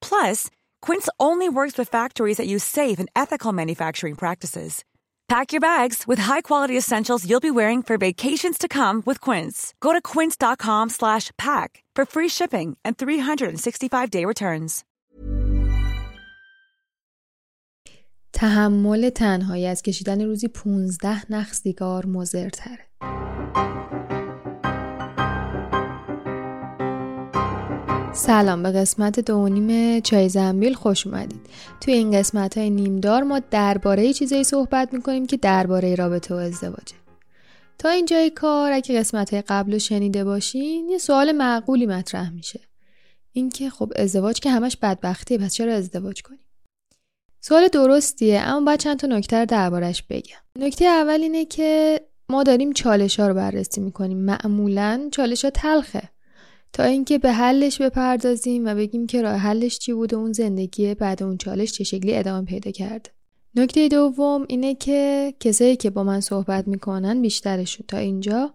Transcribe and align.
Plus, 0.00 0.48
Quince 0.80 1.08
only 1.18 1.48
works 1.48 1.76
with 1.76 1.88
factories 1.88 2.36
that 2.36 2.46
use 2.46 2.64
safe 2.64 2.98
and 2.98 3.10
ethical 3.16 3.52
manufacturing 3.52 4.14
practices. 4.14 4.84
Pack 5.28 5.52
your 5.52 5.60
bags 5.60 6.04
with 6.06 6.18
high-quality 6.18 6.76
essentials 6.76 7.28
you'll 7.28 7.40
be 7.40 7.56
wearing 7.60 7.82
for 7.82 7.96
vacations 7.98 8.58
to 8.58 8.68
come 8.68 9.02
with 9.06 9.20
Quince. 9.20 9.74
Go 9.80 9.92
to 9.92 10.02
quince.com/pack 10.12 11.70
for 11.96 12.04
free 12.14 12.28
shipping 12.28 12.76
and 12.84 12.96
365-day 12.96 14.24
returns. 14.24 14.84
تحمل 18.34 19.10
تنهایی 19.10 19.66
از 19.66 19.82
کشیدن 19.82 20.20
روزی 20.20 20.48
15 20.48 21.32
نخ 21.32 21.52
سیگار 21.52 22.06
مضرتره. 22.06 22.86
سلام 28.19 28.63
به 28.63 28.71
قسمت 28.71 29.19
دومیم 29.19 29.99
چای 29.99 30.29
زنبیل 30.29 30.73
خوش 30.73 31.07
اومدید. 31.07 31.41
توی 31.81 31.93
این 31.93 32.11
قسمت 32.11 32.57
های 32.57 32.69
نیمدار 32.69 33.23
ما 33.23 33.39
درباره 33.39 34.13
چیزایی 34.13 34.43
صحبت 34.43 34.93
می‌کنیم 34.93 35.27
که 35.27 35.37
درباره 35.37 35.95
رابطه 35.95 36.35
و 36.35 36.37
ازدواجه. 36.37 36.95
تا 37.77 37.89
اینجای 37.89 38.29
کار 38.29 38.71
اگه 38.71 38.99
قسمت 38.99 39.33
های 39.33 39.43
قبل 39.47 39.73
رو 39.73 39.79
شنیده 39.79 40.23
باشین 40.23 40.89
یه 40.89 40.97
سوال 40.97 41.31
معقولی 41.31 41.85
مطرح 41.85 42.29
میشه. 42.29 42.59
اینکه 43.33 43.69
خب 43.69 43.91
ازدواج 43.95 44.39
که 44.39 44.49
همش 44.51 44.77
بدبختیه 44.77 45.37
پس 45.37 45.53
چرا 45.53 45.73
ازدواج 45.73 46.21
کنیم؟ 46.21 46.39
سوال 47.41 47.67
درستیه 47.67 48.39
اما 48.39 48.65
باید 48.65 48.79
چند 48.79 48.99
تا 48.99 49.07
نکته 49.07 49.45
دربارش 49.45 50.03
بگم. 50.03 50.37
نکته 50.59 50.85
اول 50.85 51.19
اینه 51.21 51.45
که 51.45 52.01
ما 52.29 52.43
داریم 52.43 52.73
چالش 52.73 53.19
ها 53.19 53.27
رو 53.27 53.33
بررسی 53.33 53.81
می‌کنیم. 53.81 54.17
معمولا 54.17 55.09
چالش 55.11 55.45
ها 55.45 55.51
تلخه. 55.51 56.09
تا 56.73 56.83
اینکه 56.83 57.17
به 57.17 57.31
حلش 57.31 57.81
بپردازیم 57.81 58.65
و 58.65 58.75
بگیم 58.75 59.07
که 59.07 59.21
راه 59.21 59.35
حلش 59.35 59.79
چی 59.79 59.93
بوده 59.93 60.15
اون 60.15 60.33
زندگی 60.33 60.93
بعد 60.93 61.23
اون 61.23 61.37
چالش 61.37 61.71
چه 61.71 61.83
شکلی 61.83 62.15
ادامه 62.15 62.45
پیدا 62.45 62.71
کرده 62.71 63.09
نکته 63.55 63.87
دوم 63.87 64.45
اینه 64.49 64.75
که 64.75 65.33
کسایی 65.39 65.75
که 65.75 65.89
با 65.89 66.03
من 66.03 66.19
صحبت 66.19 66.67
می‌کنن 66.67 67.21
بیشترشون 67.21 67.85
تا 67.87 67.97
اینجا 67.97 68.53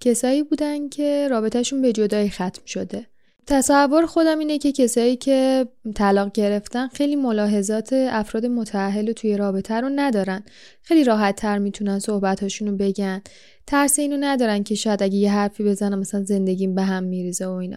کسایی 0.00 0.42
بودن 0.42 0.88
که 0.88 1.28
رابطهشون 1.30 1.82
به 1.82 1.92
جدایی 1.92 2.30
ختم 2.30 2.62
شده. 2.66 3.06
تصور 3.48 4.06
خودم 4.06 4.38
اینه 4.38 4.58
که 4.58 4.72
کسایی 4.72 5.16
که 5.16 5.68
طلاق 5.94 6.32
گرفتن 6.32 6.88
خیلی 6.88 7.16
ملاحظات 7.16 7.92
افراد 7.92 8.46
متعهل 8.46 9.12
توی 9.12 9.36
رابطه 9.36 9.74
رو 9.74 9.88
ندارن. 9.96 10.42
خیلی 10.82 11.04
راحت 11.04 11.36
تر 11.36 11.58
می‌تونن 11.58 11.98
صحبتاشون 11.98 12.68
رو 12.68 12.76
بگن. 12.76 13.22
ترس 13.66 13.98
اینو 13.98 14.16
ندارن 14.20 14.62
که 14.62 14.74
شاید 14.74 15.02
اگه 15.02 15.16
یه 15.16 15.32
حرفی 15.32 15.64
بزنم 15.64 15.98
مثلا 15.98 16.22
زندگیم 16.22 16.74
به 16.74 16.82
هم 16.82 17.04
میریزه 17.04 17.46
و 17.46 17.50
اینا. 17.50 17.76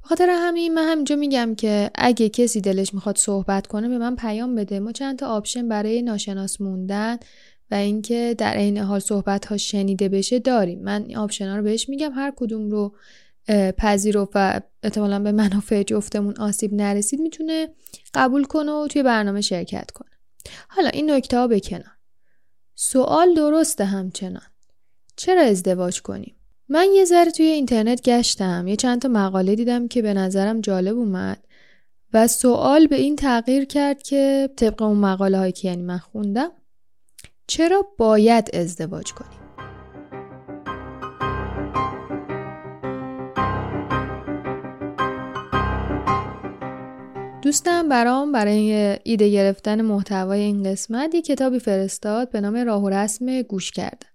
خاطر 0.00 0.28
همین 0.30 0.74
من 0.74 0.88
همینجا 0.92 1.16
میگم 1.16 1.54
که 1.54 1.90
اگه 1.94 2.28
کسی 2.28 2.60
دلش 2.60 2.94
می‌خواد 2.94 3.18
صحبت 3.18 3.66
کنه 3.66 3.88
به 3.88 3.98
من 3.98 4.16
پیام 4.16 4.54
بده. 4.54 4.80
ما 4.80 4.92
چند 4.92 5.18
تا 5.18 5.26
آپشن 5.26 5.68
برای 5.68 6.02
ناشناس 6.02 6.60
موندن 6.60 7.16
و 7.70 7.74
اینکه 7.74 8.34
در 8.38 8.54
عین 8.54 8.78
حال 8.78 9.00
صحبت 9.00 9.46
ها 9.46 9.56
شنیده 9.56 10.08
بشه 10.08 10.38
داریم. 10.38 10.82
من 10.82 11.04
این 11.08 11.16
آپشن 11.16 11.48
ها 11.48 11.56
رو 11.56 11.62
بهش 11.62 11.88
میگم. 11.88 12.12
هر 12.12 12.32
کدوم 12.36 12.70
رو 12.70 12.94
پذیرفت 13.78 14.30
و 14.34 14.60
احتمالا 14.82 15.18
به 15.18 15.32
منافع 15.32 15.82
جفتمون 15.82 16.34
آسیب 16.38 16.74
نرسید 16.74 17.20
می‌تونه 17.20 17.68
قبول 18.14 18.44
کنه 18.44 18.72
و 18.72 18.86
توی 18.86 19.02
برنامه 19.02 19.40
شرکت 19.40 19.90
کنه. 19.90 20.10
حالا 20.68 20.88
این 20.88 21.10
نکته 21.10 21.38
ها 21.38 21.46
بکنم 21.46 21.96
سوال 22.74 23.34
درسته 23.34 23.84
همچنان. 23.84 24.46
چرا 25.16 25.42
ازدواج 25.42 26.02
کنیم؟ 26.02 26.36
من 26.68 26.86
یه 26.94 27.04
ذره 27.04 27.30
توی 27.30 27.46
اینترنت 27.46 28.02
گشتم 28.02 28.68
یه 28.68 28.76
چند 28.76 29.02
تا 29.02 29.08
مقاله 29.08 29.54
دیدم 29.54 29.88
که 29.88 30.02
به 30.02 30.14
نظرم 30.14 30.60
جالب 30.60 30.98
اومد 30.98 31.44
و 32.12 32.28
سوال 32.28 32.86
به 32.86 32.96
این 32.96 33.16
تغییر 33.16 33.64
کرد 33.64 34.02
که 34.02 34.50
طبق 34.56 34.82
اون 34.82 34.98
مقاله 34.98 35.38
هایی 35.38 35.52
که 35.52 35.68
یعنی 35.68 35.82
من 35.82 35.98
خوندم 35.98 36.52
چرا 37.46 37.86
باید 37.98 38.50
ازدواج 38.56 39.12
کنیم؟ 39.12 39.41
دوستم 47.52 47.88
برام 47.88 48.32
برای 48.32 48.98
ایده 49.02 49.30
گرفتن 49.30 49.82
محتوای 49.82 50.40
این 50.40 50.62
قسمت 50.62 51.14
یه 51.14 51.22
کتابی 51.22 51.58
فرستاد 51.58 52.30
به 52.30 52.40
نام 52.40 52.56
راه 52.56 52.82
و 52.82 52.88
رسم 52.88 53.42
گوش 53.42 53.70
کردن. 53.70 54.08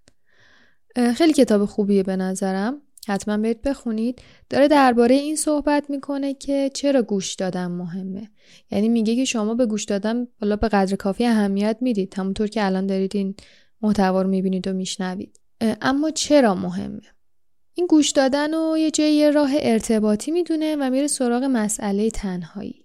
خیلی 1.12 1.32
کتاب 1.32 1.64
خوبیه 1.64 2.02
به 2.02 2.16
نظرم. 2.16 2.82
حتما 3.08 3.36
برید 3.36 3.62
بخونید. 3.62 4.22
داره 4.50 4.68
درباره 4.68 5.14
این 5.14 5.36
صحبت 5.36 5.90
می‌کنه 5.90 6.34
که 6.34 6.70
چرا 6.74 7.02
گوش 7.02 7.34
دادن 7.34 7.66
مهمه. 7.66 8.30
یعنی 8.70 8.88
میگه 8.88 9.16
که 9.16 9.24
شما 9.24 9.54
به 9.54 9.66
گوش 9.66 9.84
دادن 9.84 10.26
حالا 10.40 10.56
به 10.56 10.68
قدر 10.68 10.96
کافی 10.96 11.26
اهمیت 11.26 11.76
می‌دید. 11.80 12.14
همونطور 12.16 12.46
که 12.46 12.66
الان 12.66 12.86
دارید 12.86 13.16
این 13.16 13.34
محتوا 13.82 14.22
رو 14.22 14.28
می‌بینید 14.28 14.68
و 14.68 14.72
میشنوید. 14.72 15.40
اما 15.60 16.10
چرا 16.10 16.54
مهمه؟ 16.54 17.02
این 17.74 17.86
گوش 17.86 18.10
دادن 18.10 18.54
و 18.54 18.78
یه 18.78 18.90
جای 18.90 19.32
راه 19.32 19.50
ارتباطی 19.54 20.30
می‌دونه 20.30 20.76
و 20.80 20.90
میره 20.90 21.06
سراغ 21.06 21.44
مسئله 21.44 22.10
تنهایی. 22.10 22.84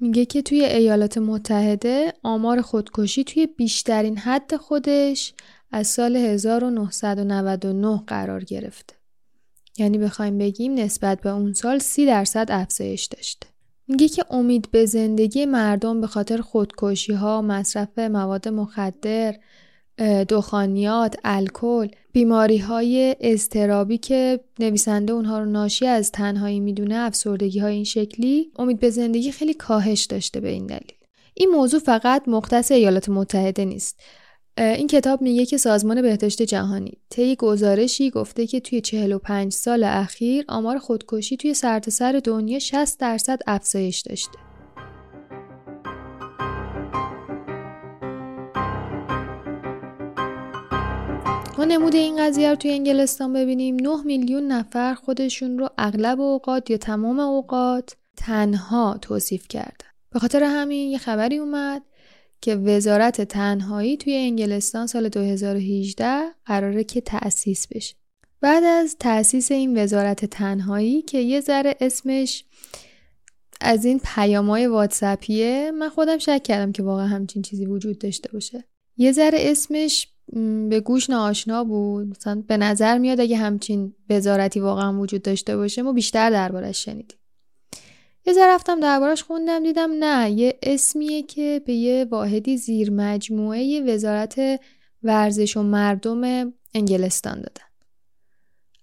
میگه 0.00 0.24
که 0.24 0.42
توی 0.42 0.64
ایالات 0.64 1.18
متحده 1.18 2.12
آمار 2.22 2.60
خودکشی 2.60 3.24
توی 3.24 3.46
بیشترین 3.46 4.18
حد 4.18 4.56
خودش 4.56 5.34
از 5.72 5.86
سال 5.86 6.16
1999 6.16 8.02
قرار 8.06 8.44
گرفته. 8.44 8.94
یعنی 9.78 9.98
بخوایم 9.98 10.38
بگیم 10.38 10.74
نسبت 10.74 11.20
به 11.20 11.30
اون 11.30 11.52
سال 11.52 11.78
30 11.78 12.06
درصد 12.06 12.46
افزایش 12.50 13.04
داشته. 13.04 13.46
میگه 13.88 14.08
که 14.08 14.24
امید 14.30 14.70
به 14.70 14.86
زندگی 14.86 15.46
مردم 15.46 16.00
به 16.00 16.06
خاطر 16.06 16.40
خودکشی 16.40 17.12
ها، 17.12 17.42
مصرف 17.42 17.98
مواد 17.98 18.48
مخدر، 18.48 19.36
دخانیات، 20.28 21.16
الکل، 21.24 21.88
بیماری 22.12 22.58
های 22.58 23.16
استرابی 23.20 23.98
که 23.98 24.40
نویسنده 24.58 25.12
اونها 25.12 25.38
رو 25.38 25.44
ناشی 25.44 25.86
از 25.86 26.12
تنهایی 26.12 26.60
می‌دونه 26.60 26.94
افسردگی 26.94 27.58
های 27.58 27.74
این 27.74 27.84
شکلی 27.84 28.50
امید 28.56 28.80
به 28.80 28.90
زندگی 28.90 29.32
خیلی 29.32 29.54
کاهش 29.54 30.04
داشته 30.04 30.40
به 30.40 30.48
این 30.48 30.66
دلیل. 30.66 30.92
این 31.34 31.48
موضوع 31.50 31.80
فقط 31.80 32.22
مختص 32.28 32.70
ایالات 32.70 33.08
متحده 33.08 33.64
نیست. 33.64 34.00
این 34.58 34.86
کتاب 34.86 35.22
میگه 35.22 35.46
که 35.46 35.56
سازمان 35.56 36.02
بهداشت 36.02 36.42
جهانی 36.42 36.92
طی 37.10 37.36
گزارشی 37.36 38.10
گفته 38.10 38.46
که 38.46 38.60
توی 38.60 38.80
45 38.80 39.52
سال 39.52 39.84
اخیر 39.84 40.44
آمار 40.48 40.78
خودکشی 40.78 41.36
توی 41.36 41.54
سرتاسر 41.54 42.20
دنیا 42.24 42.58
60 42.58 43.00
درصد 43.00 43.40
افزایش 43.46 44.00
داشته. 44.00 44.38
نمود 51.64 51.94
این 51.94 52.16
قضیه 52.26 52.50
رو 52.50 52.56
توی 52.56 52.70
انگلستان 52.70 53.32
ببینیم. 53.32 53.76
9 53.76 54.02
میلیون 54.04 54.46
نفر 54.46 54.94
خودشون 54.94 55.58
رو 55.58 55.68
اغلب 55.78 56.20
اوقات 56.20 56.70
یا 56.70 56.76
تمام 56.76 57.20
اوقات 57.20 57.96
تنها 58.16 58.98
توصیف 59.02 59.48
کردن. 59.48 59.86
به 60.12 60.18
خاطر 60.18 60.42
همین 60.42 60.90
یه 60.90 60.98
خبری 60.98 61.38
اومد 61.38 61.82
که 62.40 62.54
وزارت 62.54 63.20
تنهایی 63.20 63.96
توی 63.96 64.14
انگلستان 64.14 64.86
سال 64.86 65.08
2018 65.08 66.22
قراره 66.46 66.84
که 66.84 67.00
تأسیس 67.00 67.66
بشه. 67.66 67.94
بعد 68.40 68.64
از 68.64 68.96
تأسیس 69.00 69.50
این 69.50 69.82
وزارت 69.82 70.24
تنهایی 70.24 71.02
که 71.02 71.18
یه 71.18 71.40
ذره 71.40 71.76
اسمش 71.80 72.44
از 73.60 73.84
این 73.84 74.00
پیامای 74.14 74.66
واتسپیه 74.66 75.70
من 75.70 75.88
خودم 75.88 76.18
شک 76.18 76.42
کردم 76.42 76.72
که 76.72 76.82
واقعا 76.82 77.06
همچین 77.06 77.42
چیزی 77.42 77.66
وجود 77.66 77.98
داشته 77.98 78.32
باشه. 78.32 78.64
یه 78.96 79.12
ذره 79.12 79.38
اسمش 79.40 80.08
به 80.68 80.80
گوش 80.80 81.10
ناآشنا 81.10 81.64
بود. 81.64 82.06
مثلا 82.06 82.42
به 82.46 82.56
نظر 82.56 82.98
میاد 82.98 83.20
اگه 83.20 83.36
همچین 83.36 83.94
وزارتی 84.10 84.60
واقعا 84.60 85.00
وجود 85.00 85.22
داشته 85.22 85.56
باشه 85.56 85.82
ما 85.82 85.92
بیشتر 85.92 86.30
دربارش 86.30 86.84
شنیدیم. 86.84 87.18
یه 88.26 88.32
ذره 88.32 88.54
رفتم 88.54 88.80
دربارش 88.80 89.22
خوندم 89.22 89.62
دیدم 89.62 89.90
نه 90.00 90.30
یه 90.30 90.58
اسمیه 90.62 91.22
که 91.22 91.62
به 91.66 91.72
یه 91.72 92.06
واحدی 92.10 92.56
زیر 92.56 92.90
مجموعه 92.90 93.94
وزارت 93.94 94.60
ورزش 95.02 95.56
و 95.56 95.62
مردم 95.62 96.52
انگلستان 96.74 97.34
دادن. 97.34 97.64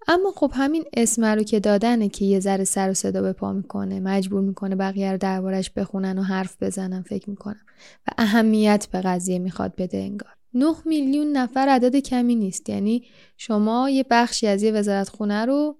اما 0.07 0.31
خب 0.31 0.51
همین 0.55 0.83
اسم 0.93 1.25
رو 1.25 1.43
که 1.43 1.59
دادنه 1.59 2.09
که 2.09 2.25
یه 2.25 2.39
ذره 2.39 2.63
سر 2.63 2.89
و 2.89 2.93
صدا 2.93 3.21
به 3.21 3.33
پا 3.33 3.53
می‌کنه 3.53 3.99
مجبور 3.99 4.41
می‌کنه 4.41 4.75
بقیه 4.75 5.11
رو 5.11 5.17
دربارش 5.17 5.69
بخونن 5.69 6.17
و 6.17 6.21
حرف 6.21 6.63
بزنن 6.63 7.01
فکر 7.01 7.29
می‌کنم. 7.29 7.65
و 8.07 8.11
اهمیت 8.17 8.87
به 8.91 9.01
قضیه 9.01 9.39
می‌خواد 9.39 9.75
بده 9.75 9.97
انگار. 9.97 10.35
9 10.53 10.75
میلیون 10.85 11.31
نفر 11.31 11.69
عدد 11.69 11.95
کمی 11.95 12.35
نیست. 12.35 12.69
یعنی 12.69 13.03
شما 13.37 13.89
یه 13.89 14.05
بخشی 14.09 14.47
از 14.47 14.63
یه 14.63 14.71
وزارت 14.71 15.09
خونه 15.09 15.45
رو 15.45 15.77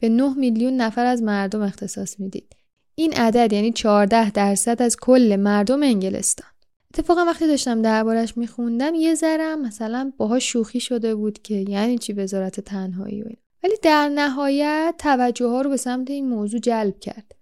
به 0.00 0.08
9 0.08 0.34
میلیون 0.34 0.76
نفر 0.76 1.06
از 1.06 1.22
مردم 1.22 1.62
اختصاص 1.62 2.20
می‌دید. 2.20 2.56
این 2.94 3.12
عدد 3.12 3.52
یعنی 3.52 3.72
14 3.72 4.30
درصد 4.30 4.82
از 4.82 4.96
کل 4.96 5.36
مردم 5.36 5.82
انگلستان. 5.82 6.50
اتفاقا 6.94 7.24
وقتی 7.24 7.46
داشتم 7.46 7.82
دربارش 7.82 8.36
میخوندم 8.36 8.94
یه 8.94 9.14
ذرم 9.14 9.62
مثلا 9.62 10.12
باهاش 10.16 10.52
شوخی 10.52 10.80
شده 10.80 11.14
بود 11.14 11.42
که 11.42 11.54
یعنی 11.54 11.98
چی 11.98 12.12
وزارت 12.12 12.60
تنهایی 12.60 13.22
و 13.22 13.26
این 13.26 13.36
ولی 13.62 13.74
در 13.82 14.08
نهایت 14.08 14.94
توجه 14.98 15.46
ها 15.46 15.60
رو 15.60 15.70
به 15.70 15.76
سمت 15.76 16.10
این 16.10 16.28
موضوع 16.28 16.60
جلب 16.60 16.98
کرد 16.98 17.34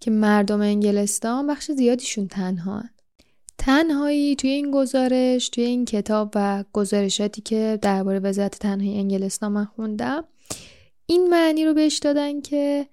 که 0.00 0.10
مردم 0.10 0.60
انگلستان 0.60 1.46
بخش 1.46 1.70
زیادیشون 1.70 2.28
تنها. 2.28 2.82
تنهایی 3.58 4.36
توی 4.36 4.50
این 4.50 4.70
گزارش 4.70 5.48
توی 5.48 5.64
این 5.64 5.84
کتاب 5.84 6.32
و 6.34 6.64
گزارشاتی 6.72 7.40
که 7.42 7.78
درباره 7.82 8.18
وزارت 8.18 8.58
تنهایی 8.58 8.98
انگلستان 8.98 9.52
من 9.52 9.64
خوندم 9.64 10.24
این 11.06 11.30
معنی 11.30 11.64
رو 11.64 11.74
بهش 11.74 11.98
دادن 11.98 12.40
که 12.40 12.86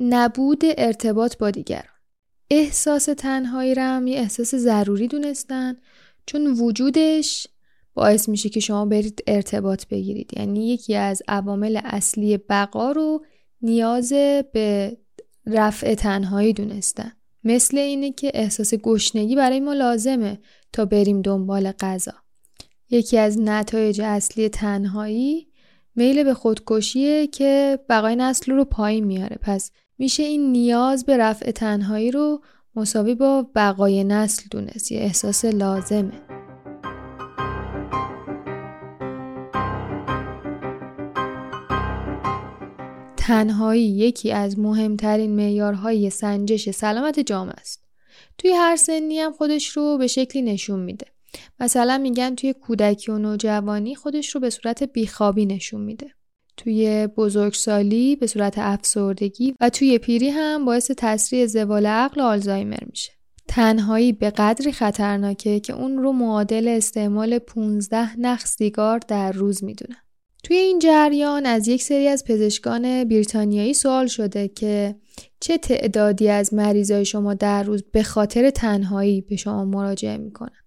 نبود 0.00 0.62
ارتباط 0.64 1.36
با 1.38 1.50
دیگران. 1.50 1.96
احساس 2.50 3.04
تنهایی 3.04 3.74
رو 3.74 3.82
هم 3.82 4.06
یه 4.06 4.18
احساس 4.18 4.54
ضروری 4.54 5.08
دونستن 5.08 5.76
چون 6.26 6.46
وجودش 6.46 7.46
باعث 7.94 8.28
میشه 8.28 8.48
که 8.48 8.60
شما 8.60 8.84
برید 8.84 9.22
ارتباط 9.26 9.86
بگیرید. 9.86 10.30
یعنی 10.36 10.68
یکی 10.68 10.94
از 10.94 11.22
عوامل 11.28 11.80
اصلی 11.84 12.36
بقا 12.36 12.92
رو 12.92 13.24
نیاز 13.62 14.12
به 14.52 14.96
رفع 15.46 15.94
تنهایی 15.94 16.52
دونستن. 16.52 17.12
مثل 17.46 17.78
اینه 17.78 18.12
که 18.12 18.30
احساس 18.34 18.74
گشنگی 18.74 19.36
برای 19.36 19.60
ما 19.60 19.72
لازمه 19.72 20.38
تا 20.72 20.84
بریم 20.84 21.22
دنبال 21.22 21.72
غذا. 21.72 22.12
یکی 22.90 23.18
از 23.18 23.38
نتایج 23.38 24.00
اصلی 24.00 24.48
تنهایی 24.48 25.48
میل 25.96 26.24
به 26.24 26.34
خودکشیه 26.34 27.26
که 27.26 27.78
بقای 27.88 28.16
نسل 28.16 28.52
رو 28.52 28.64
پایین 28.64 29.04
میاره. 29.04 29.38
پس 29.42 29.70
میشه 29.98 30.22
این 30.22 30.52
نیاز 30.52 31.04
به 31.04 31.16
رفع 31.16 31.50
تنهایی 31.50 32.10
رو 32.10 32.40
مساوی 32.76 33.14
با 33.14 33.46
بقای 33.54 34.04
نسل 34.04 34.42
دونست. 34.50 34.92
یه 34.92 35.00
احساس 35.00 35.44
لازمه. 35.44 36.25
تنهایی 43.26 43.88
یکی 43.88 44.32
از 44.32 44.58
مهمترین 44.58 45.36
معیارهای 45.36 46.10
سنجش 46.10 46.70
سلامت 46.70 47.20
جامعه 47.20 47.54
است. 47.60 47.84
توی 48.38 48.50
هر 48.50 48.76
سنی 48.76 49.18
هم 49.18 49.32
خودش 49.32 49.68
رو 49.68 49.98
به 49.98 50.06
شکلی 50.06 50.42
نشون 50.42 50.80
میده. 50.80 51.06
مثلا 51.60 51.98
میگن 51.98 52.34
توی 52.34 52.52
کودکی 52.52 53.12
و 53.12 53.18
نوجوانی 53.18 53.94
خودش 53.94 54.34
رو 54.34 54.40
به 54.40 54.50
صورت 54.50 54.82
بیخوابی 54.82 55.46
نشون 55.46 55.80
میده. 55.80 56.10
توی 56.56 57.06
بزرگسالی 57.06 58.16
به 58.16 58.26
صورت 58.26 58.54
افسردگی 58.58 59.54
و 59.60 59.70
توی 59.70 59.98
پیری 59.98 60.28
هم 60.28 60.64
باعث 60.64 60.90
تسریع 60.96 61.46
زوال 61.46 61.86
عقل 61.86 62.20
آلزایمر 62.20 62.84
میشه. 62.90 63.12
تنهایی 63.48 64.12
به 64.12 64.30
قدری 64.30 64.72
خطرناکه 64.72 65.60
که 65.60 65.72
اون 65.72 65.98
رو 65.98 66.12
معادل 66.12 66.68
استعمال 66.68 67.38
15 67.38 68.20
نخ 68.20 68.46
سیگار 68.46 68.98
در 68.98 69.32
روز 69.32 69.64
می‌دونن. 69.64 70.05
توی 70.46 70.56
این 70.56 70.78
جریان 70.78 71.46
از 71.46 71.68
یک 71.68 71.82
سری 71.82 72.08
از 72.08 72.24
پزشکان 72.24 73.04
بریتانیایی 73.04 73.74
سوال 73.74 74.06
شده 74.06 74.48
که 74.48 74.96
چه 75.40 75.58
تعدادی 75.58 76.28
از 76.28 76.54
مریضای 76.54 77.04
شما 77.04 77.34
در 77.34 77.62
روز 77.62 77.82
به 77.92 78.02
خاطر 78.02 78.50
تنهایی 78.50 79.20
به 79.20 79.36
شما 79.36 79.64
مراجعه 79.64 80.16
می‌کنن؟ 80.16 80.62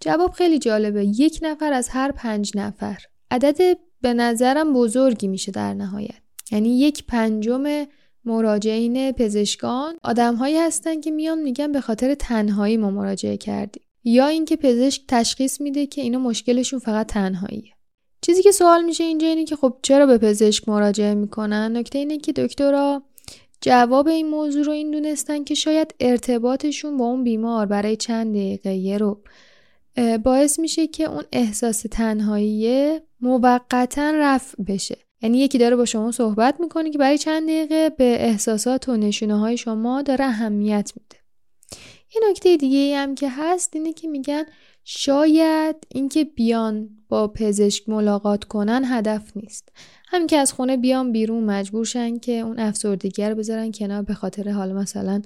جواب 0.00 0.30
خیلی 0.30 0.58
جالبه. 0.58 1.04
یک 1.04 1.38
نفر 1.42 1.72
از 1.72 1.88
هر 1.88 2.12
پنج 2.12 2.52
نفر. 2.54 2.98
عدد 3.30 3.78
به 4.00 4.14
نظرم 4.14 4.72
بزرگی 4.72 5.28
میشه 5.28 5.52
در 5.52 5.74
نهایت. 5.74 6.20
یعنی 6.52 6.78
یک 6.78 7.06
پنجم 7.06 7.86
مراجعین 8.24 9.12
پزشکان 9.12 9.94
آدمهایی 10.02 10.56
هستن 10.56 11.00
که 11.00 11.10
میان 11.10 11.42
میگن 11.42 11.72
به 11.72 11.80
خاطر 11.80 12.14
تنهایی 12.14 12.76
ما 12.76 12.90
مراجعه 12.90 13.36
کردیم. 13.36 13.82
یا 14.04 14.26
اینکه 14.26 14.56
پزشک 14.56 15.02
تشخیص 15.08 15.60
میده 15.60 15.86
که 15.86 16.00
اینا 16.00 16.18
مشکلشون 16.18 16.78
فقط 16.78 17.06
تنهاییه. 17.06 17.77
چیزی 18.20 18.42
که 18.42 18.52
سوال 18.52 18.84
میشه 18.84 19.04
اینجا 19.04 19.26
اینه 19.26 19.44
که 19.44 19.56
خب 19.56 19.76
چرا 19.82 20.06
به 20.06 20.18
پزشک 20.18 20.68
مراجعه 20.68 21.14
می‌کنن؟ 21.14 21.76
نکته 21.76 21.98
اینه 21.98 22.18
که 22.18 22.32
دکترها 22.32 23.02
جواب 23.60 24.08
این 24.08 24.28
موضوع 24.28 24.64
رو 24.64 24.72
این 24.72 24.90
دونستن 24.90 25.44
که 25.44 25.54
شاید 25.54 25.94
ارتباطشون 26.00 26.96
با 26.96 27.04
اون 27.04 27.24
بیمار 27.24 27.66
برای 27.66 27.96
چند 27.96 28.34
دقیقه 28.34 28.96
رو 28.96 29.20
باعث 30.24 30.58
میشه 30.58 30.86
که 30.86 31.04
اون 31.04 31.24
احساس 31.32 31.86
تنهایی 31.90 32.98
موقتا 33.20 34.12
رفع 34.14 34.62
بشه. 34.62 34.98
یعنی 35.22 35.38
یکی 35.38 35.58
داره 35.58 35.76
با 35.76 35.84
شما 35.84 36.12
صحبت 36.12 36.60
می‌کنه 36.60 36.90
که 36.90 36.98
برای 36.98 37.18
چند 37.18 37.42
دقیقه 37.42 37.90
به 37.90 38.24
احساسات 38.24 38.88
و 38.88 38.96
نشونه 38.96 39.38
های 39.38 39.56
شما 39.56 40.02
داره 40.02 40.24
اهمیت 40.24 40.92
میده. 40.96 41.16
یه 42.14 42.30
نکته 42.30 42.56
دیگه 42.56 42.96
هم 42.96 43.14
که 43.14 43.28
هست 43.30 43.76
اینه 43.76 43.92
که 43.92 44.08
میگن 44.08 44.44
شاید 44.90 45.76
اینکه 45.88 46.24
بیان 46.24 46.88
با 47.08 47.28
پزشک 47.28 47.88
ملاقات 47.88 48.44
کنن 48.44 48.82
هدف 48.84 49.36
نیست. 49.36 49.68
همین 50.06 50.26
که 50.26 50.36
از 50.36 50.52
خونه 50.52 50.76
بیان 50.76 51.12
بیرون 51.12 51.44
مجبور 51.44 51.84
شن 51.84 52.18
که 52.18 52.32
اون 52.32 52.58
افسردگی 52.58 53.24
رو 53.24 53.34
بذارن 53.34 53.72
کنار 53.72 54.02
به 54.02 54.14
خاطر 54.14 54.50
حال 54.50 54.72
مثلا 54.72 55.22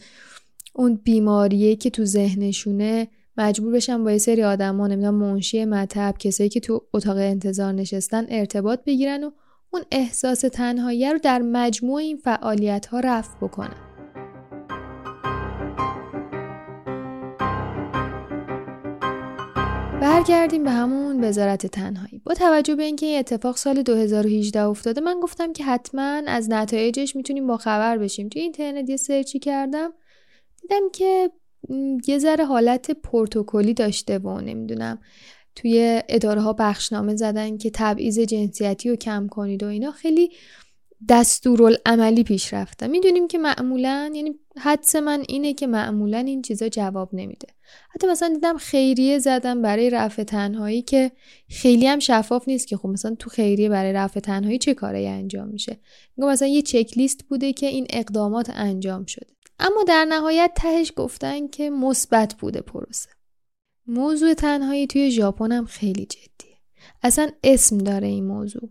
اون 0.73 1.01
بیماریه 1.05 1.77
که 1.77 1.91
تو 1.91 2.05
ذهنشونه 2.05 3.09
مجبور 3.37 3.73
بشن 3.73 4.05
با 4.05 4.13
یه 4.13 4.19
سری 4.19 4.43
آدما 4.43 4.87
نمی‌دونم 4.87 5.15
منشی 5.15 5.65
مطب 5.65 6.15
کسایی 6.19 6.51
که 6.51 6.61
تو 6.61 6.83
اتاق 6.93 7.17
انتظار 7.17 7.73
نشستن 7.73 8.27
ارتباط 8.29 8.81
بگیرن 8.87 9.25
و 9.25 9.31
اون 9.71 9.83
احساس 9.91 10.41
تنهایی 10.41 11.13
رو 11.13 11.19
در 11.19 11.39
مجموع 11.39 12.01
این 12.01 12.17
فعالیت 12.17 12.87
ها 12.87 13.01
رفع 13.01 13.37
بکنن. 13.43 13.92
برگردیم 20.03 20.65
به 20.65 20.71
همون 20.71 21.25
وزارت 21.25 21.67
تنهایی. 21.67 22.23
با 22.25 22.35
توجه 22.35 22.75
به 22.75 22.83
اینکه 22.83 23.07
این 23.07 23.19
اتفاق 23.19 23.57
سال 23.57 23.83
2018 23.83 24.61
افتاده 24.61 25.01
من 25.01 25.21
گفتم 25.21 25.53
که 25.53 25.65
حتما 25.65 26.23
از 26.27 26.51
نتایجش 26.51 27.17
می‌تونیم 27.17 27.47
با 27.47 27.57
خبر 27.57 27.99
بشیم. 27.99 28.29
توی 28.29 28.43
اینترنت 28.43 28.91
یه 28.91 28.97
سرچی 28.97 29.39
کردم 29.39 29.93
دیدم 30.61 30.91
که 30.93 31.31
یه 32.07 32.19
ذره 32.19 32.45
حالت 32.45 32.91
پروتکلی 32.91 33.75
داشته 33.75 34.19
و 34.19 34.41
نمی‌دونم 34.41 34.99
توی 35.57 36.03
اداره 36.09 36.41
ها 36.41 36.53
بخشنامه 36.53 37.17
زدن 37.17 37.57
که 37.57 37.71
تبعیض 37.71 38.19
جنسیتی 38.19 38.91
رو 38.91 38.97
کم 38.97 39.27
کنید 39.27 39.63
و 39.63 39.67
اینا. 39.67 39.91
خیلی 39.91 40.31
دستورالعملی 41.09 42.23
پیش 42.23 42.55
رفتن 42.55 42.91
می‌دونیم 42.91 43.29
که 43.29 43.39
معمولا 43.39 44.13
یعنی 44.15 44.35
حدس 44.59 44.97
من 44.97 45.25
اینه 45.29 45.55
که 45.55 45.67
معمولا 45.67 46.19
این 46.19 46.43
چیزا 46.43 46.69
جواب 46.69 47.11
نمیده. 47.13 47.49
حتی 47.91 48.07
مثلا 48.07 48.29
دیدم 48.29 48.57
خیریه 48.59 49.19
زدم 49.19 49.63
برای 49.63 49.91
رفع 49.91 50.23
تنهایی 50.23 50.83
که 50.83 51.13
خیلی 51.49 51.87
هم 51.87 51.99
شفاف 51.99 52.49
نیست 52.49 52.67
که 52.67 52.77
خب 52.77 52.89
مثلا 52.89 53.15
تو 53.19 53.31
خیریه 53.31 53.69
برای 53.69 53.93
رفع 53.93 54.21
تنهایی 54.21 54.59
چه 54.59 54.75
کاری 54.75 55.07
انجام 55.07 55.49
میشه. 55.49 55.81
میگم 56.17 56.31
مثلا 56.31 56.49
یه 56.49 56.63
چک 56.63 56.93
لیست 56.97 57.25
بوده 57.29 57.53
که 57.53 57.67
این 57.67 57.87
اقدامات 57.91 58.51
انجام 58.55 59.05
شده. 59.05 59.27
اما 59.59 59.85
در 59.89 60.05
نهایت 60.05 60.53
تهش 60.57 60.93
گفتن 60.97 61.49
که 61.49 61.71
مثبت 61.71 62.35
بوده 62.35 62.61
پروسه. 62.61 63.09
موضوع 63.87 64.35
تنهایی 64.35 64.87
توی 64.87 65.11
ژاپن 65.11 65.53
هم 65.53 65.65
خیلی 65.65 66.07
جدیه. 66.07 66.57
اصلا 67.03 67.31
اسم 67.45 67.79
داره 67.79 68.07
این 68.07 68.25
موضوع. 68.25 68.71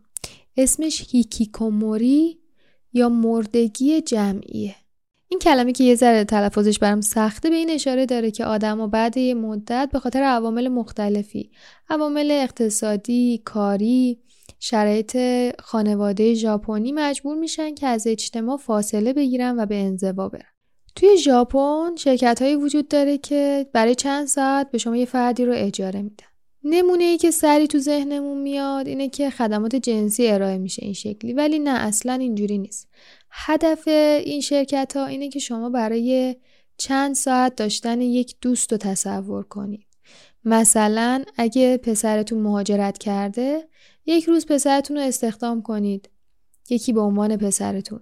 اسمش 0.57 1.05
هیکیکوموری 1.09 2.39
یا 2.93 3.09
مردگی 3.09 4.01
جمعیه 4.01 4.75
این 5.27 5.39
کلمه 5.39 5.71
که 5.71 5.83
یه 5.83 5.95
ذره 5.95 6.23
تلفظش 6.23 6.79
برام 6.79 7.01
سخته 7.01 7.49
به 7.49 7.55
این 7.55 7.69
اشاره 7.69 8.05
داره 8.05 8.31
که 8.31 8.45
آدم 8.45 8.79
و 8.79 8.87
بعد 8.87 9.17
یه 9.17 9.33
مدت 9.33 9.89
به 9.91 9.99
خاطر 9.99 10.23
عوامل 10.23 10.67
مختلفی 10.67 11.51
عوامل 11.89 12.31
اقتصادی، 12.31 13.41
کاری، 13.45 14.19
شرایط 14.59 15.17
خانواده 15.61 16.33
ژاپنی 16.33 16.91
مجبور 16.91 17.37
میشن 17.37 17.75
که 17.75 17.87
از 17.87 18.07
اجتماع 18.07 18.57
فاصله 18.57 19.13
بگیرن 19.13 19.59
و 19.59 19.65
به 19.65 19.75
انزوا 19.75 20.29
برن. 20.29 20.51
توی 20.95 21.17
ژاپن 21.17 21.95
شرکت 21.95 22.41
وجود 22.61 22.87
داره 22.87 23.17
که 23.17 23.67
برای 23.73 23.95
چند 23.95 24.27
ساعت 24.27 24.71
به 24.71 24.77
شما 24.77 24.97
یه 24.97 25.05
فردی 25.05 25.45
رو 25.45 25.53
اجاره 25.55 26.01
میدن. 26.01 26.30
نمونه 26.63 27.03
ای 27.03 27.17
که 27.17 27.31
سری 27.31 27.67
تو 27.67 27.79
ذهنمون 27.79 28.41
میاد 28.41 28.87
اینه 28.87 29.09
که 29.09 29.29
خدمات 29.29 29.75
جنسی 29.75 30.27
ارائه 30.27 30.57
میشه 30.57 30.85
این 30.85 30.93
شکلی 30.93 31.33
ولی 31.33 31.59
نه 31.59 31.79
اصلا 31.79 32.13
اینجوری 32.13 32.57
نیست. 32.57 32.89
هدف 33.31 33.87
این 34.25 34.41
شرکت 34.41 34.97
ها 34.97 35.05
اینه 35.05 35.29
که 35.29 35.39
شما 35.39 35.69
برای 35.69 36.35
چند 36.77 37.15
ساعت 37.15 37.55
داشتن 37.55 38.01
یک 38.01 38.35
دوست 38.41 38.71
رو 38.71 38.77
تصور 38.77 39.43
کنید. 39.43 39.85
مثلا 40.45 41.23
اگه 41.37 41.77
پسرتون 41.77 42.39
مهاجرت 42.39 42.97
کرده 42.97 43.67
یک 44.05 44.23
روز 44.23 44.45
پسرتون 44.45 44.97
رو 44.97 45.03
استخدام 45.03 45.61
کنید. 45.61 46.09
یکی 46.69 46.93
به 46.93 47.01
عنوان 47.01 47.37
پسرتون. 47.37 47.99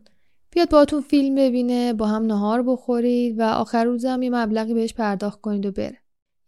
بیاد 0.51 0.69
باتون 0.69 1.01
فیلم 1.01 1.35
ببینه 1.35 1.93
با 1.93 2.07
هم 2.07 2.25
نهار 2.25 2.63
بخورید 2.63 3.39
و 3.39 3.43
آخر 3.43 3.83
روز 3.83 4.05
هم 4.05 4.21
یه 4.21 4.29
مبلغی 4.29 4.73
بهش 4.73 4.93
پرداخت 4.93 5.41
کنید 5.41 5.65
و 5.65 5.71
بره. 5.71 5.97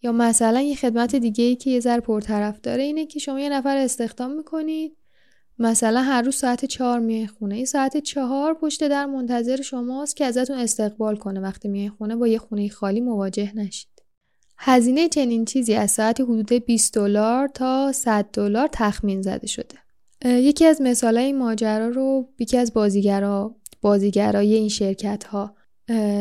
یا 0.03 0.11
مثلا 0.11 0.61
یه 0.61 0.75
خدمت 0.75 1.15
دیگه 1.15 1.43
ای 1.43 1.55
که 1.55 1.69
یه 1.69 1.79
ذره 1.79 1.99
پرطرف 2.01 2.61
داره 2.61 2.83
اینه 2.83 3.05
که 3.05 3.19
شما 3.19 3.39
یه 3.39 3.49
نفر 3.49 3.77
استخدام 3.77 4.31
می‌کنید. 4.31 4.97
مثلا 5.59 6.01
هر 6.01 6.21
روز 6.21 6.35
ساعت 6.35 6.65
چهار 6.65 6.99
میای 6.99 7.27
خونه. 7.27 7.55
این 7.55 7.65
ساعت 7.65 7.97
چهار 7.97 8.53
پشت 8.53 8.87
در 8.87 9.05
منتظر 9.05 9.61
شماست 9.61 10.15
که 10.15 10.25
ازتون 10.25 10.57
استقبال 10.57 11.15
کنه 11.15 11.39
وقتی 11.39 11.67
میای 11.67 11.89
خونه 11.89 12.15
با 12.15 12.27
یه 12.27 12.37
خونه 12.37 12.69
خالی 12.69 13.01
مواجه 13.01 13.51
نشید. 13.55 13.91
هزینه 14.57 15.09
چنین 15.09 15.45
چیزی 15.45 15.73
از 15.73 15.91
ساعت 15.91 16.21
حدود 16.21 16.53
20 16.53 16.93
دلار 16.93 17.47
تا 17.47 17.91
100 17.91 18.25
دلار 18.33 18.69
تخمین 18.71 19.21
زده 19.21 19.47
شده. 19.47 19.75
یکی 20.25 20.65
از 20.65 20.81
مثالای 20.81 21.23
این 21.23 21.37
ماجرا 21.37 21.87
رو 21.87 22.29
یکی 22.39 22.57
از 22.57 22.73
بازیگرا 22.73 23.55
بازیگرای 23.81 24.53
این 24.53 24.69
شرکت 24.69 25.23
ها 25.23 25.55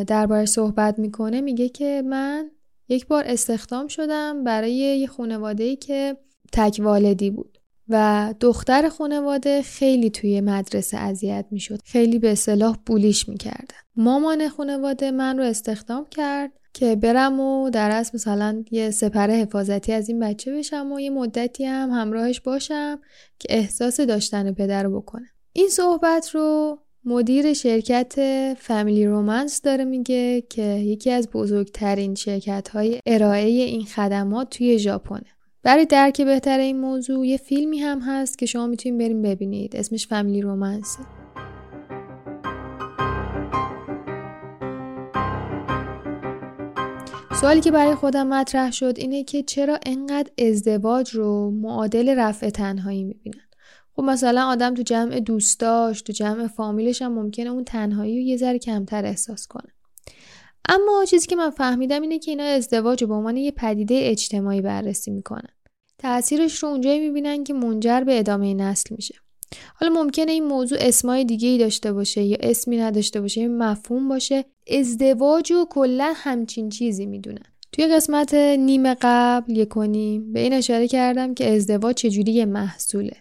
درباره 0.06 0.46
صحبت 0.46 0.98
می‌کنه. 0.98 1.40
میگه 1.40 1.68
که 1.68 2.02
من 2.06 2.50
یک 2.90 3.06
بار 3.06 3.24
استخدام 3.26 3.88
شدم 3.88 4.44
برای 4.44 4.72
یه 4.72 5.06
خانواده 5.06 5.76
که 5.76 6.16
تک 6.52 6.80
والدی 6.82 7.30
بود 7.30 7.58
و 7.88 8.34
دختر 8.40 8.88
خانواده 8.88 9.62
خیلی 9.62 10.10
توی 10.10 10.40
مدرسه 10.40 10.98
اذیت 10.98 11.46
می‌شد. 11.50 11.80
خیلی 11.84 12.18
به 12.18 12.34
صلاح 12.34 12.76
بولیش 12.86 13.28
می‌کردن 13.28 13.76
مامان 13.96 14.48
خانواده 14.48 15.10
من 15.10 15.38
رو 15.38 15.44
استخدام 15.44 16.06
کرد 16.10 16.52
که 16.72 16.96
برم 16.96 17.40
و 17.40 17.70
در 17.70 17.90
اصل 17.90 18.10
مثلا 18.14 18.64
یه 18.70 18.90
سپره 18.90 19.34
حفاظتی 19.34 19.92
از 19.92 20.08
این 20.08 20.18
بچه 20.20 20.52
بشم 20.52 20.92
و 20.92 21.00
یه 21.00 21.10
مدتی 21.10 21.64
هم 21.64 21.90
همراهش 21.90 22.40
باشم 22.40 23.00
که 23.38 23.48
احساس 23.50 24.00
داشتن 24.00 24.52
پدر 24.52 24.82
رو 24.82 25.00
بکنه 25.00 25.26
این 25.52 25.68
صحبت 25.68 26.30
رو 26.34 26.78
مدیر 27.04 27.52
شرکت 27.52 28.14
فامیلی 28.58 29.06
رومنس 29.06 29.62
داره 29.62 29.84
میگه 29.84 30.40
که 30.40 30.62
یکی 30.62 31.10
از 31.10 31.28
بزرگترین 31.30 32.14
شرکت 32.14 32.68
های 32.68 33.00
ارائه 33.06 33.46
این 33.46 33.84
خدمات 33.84 34.50
توی 34.50 34.78
ژاپنه. 34.78 35.26
برای 35.62 35.86
درک 35.86 36.20
بهتر 36.20 36.58
این 36.58 36.80
موضوع 36.80 37.26
یه 37.26 37.36
فیلمی 37.36 37.78
هم 37.78 38.00
هست 38.00 38.38
که 38.38 38.46
شما 38.46 38.66
می‌تونید 38.66 38.98
بریم 38.98 39.22
ببینید. 39.22 39.76
اسمش 39.76 40.06
فامیلی 40.06 40.42
رومنسه 40.42 40.98
سوالی 47.40 47.60
که 47.60 47.70
برای 47.70 47.94
خودم 47.94 48.26
مطرح 48.26 48.70
شد 48.70 48.94
اینه 48.96 49.24
که 49.24 49.42
چرا 49.42 49.78
انقدر 49.86 50.30
ازدواج 50.38 51.10
رو 51.10 51.50
معادل 51.50 52.18
رفع 52.18 52.50
تنهایی 52.50 53.04
می‌بینن؟ 53.04 53.49
خب 54.00 54.06
مثلا 54.06 54.46
آدم 54.46 54.74
تو 54.74 54.82
جمع 54.82 55.20
دوستاش 55.20 56.02
تو 56.02 56.12
جمع 56.12 56.46
فامیلش 56.46 57.02
هم 57.02 57.12
ممکنه 57.12 57.50
اون 57.50 57.64
تنهایی 57.64 58.16
رو 58.16 58.20
یه 58.20 58.36
ذره 58.36 58.58
کمتر 58.58 59.04
احساس 59.04 59.46
کنه. 59.46 59.72
اما 60.68 61.04
چیزی 61.04 61.26
که 61.26 61.36
من 61.36 61.50
فهمیدم 61.50 62.02
اینه 62.02 62.18
که 62.18 62.30
اینا 62.30 62.44
ازدواج 62.44 63.02
رو 63.02 63.08
به 63.08 63.14
عنوان 63.14 63.36
یه 63.36 63.50
پدیده 63.50 63.98
اجتماعی 64.02 64.60
بررسی 64.60 65.10
می‌کنن. 65.10 65.48
تاثیرش 65.98 66.62
رو 66.62 66.68
اونجایی 66.68 67.00
می‌بینن 67.00 67.44
که 67.44 67.54
منجر 67.54 68.00
به 68.00 68.18
ادامه 68.18 68.54
نسل 68.54 68.94
میشه. 68.94 69.14
حالا 69.74 70.02
ممکنه 70.02 70.32
این 70.32 70.44
موضوع 70.44 70.78
اسمای 70.80 71.24
دیگه 71.24 71.48
ای 71.48 71.58
داشته 71.58 71.92
باشه 71.92 72.22
یا 72.22 72.36
اسمی 72.40 72.76
نداشته 72.76 73.20
باشه 73.20 73.40
یا 73.40 73.48
مفهوم 73.48 74.08
باشه. 74.08 74.44
ازدواج 74.70 75.52
و 75.52 75.66
کلا 75.70 76.12
همچین 76.16 76.68
چیزی 76.68 77.06
می‌دونن. 77.06 77.46
توی 77.72 77.86
قسمت 77.86 78.34
نیم 78.34 78.94
قبل 78.94 79.56
یک 79.56 79.74
به 80.32 80.40
این 80.40 80.52
اشاره 80.52 80.88
کردم 80.88 81.34
که 81.34 81.54
ازدواج 81.54 81.96
چجوری 81.96 82.44
محصوله. 82.44 83.16